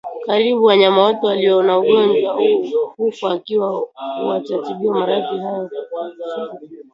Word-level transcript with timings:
Karibu 0.25 0.63
wanyama 0.65 1.01
wote 1.03 1.25
walio 1.27 1.63
na 1.63 1.79
ugonjwa 1.79 2.33
huu 2.33 2.69
hufa 2.97 3.35
ikiwa 3.35 3.87
hawatatibiwa 3.95 4.99
Maradhi 4.99 5.37
haya 5.37 5.55
hukaa 5.57 6.11
sana 6.35 6.59